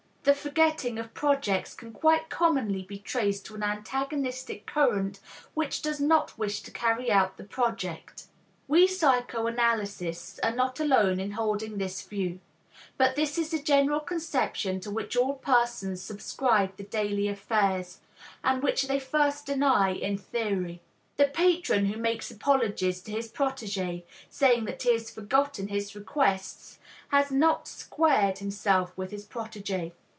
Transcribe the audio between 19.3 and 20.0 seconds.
deny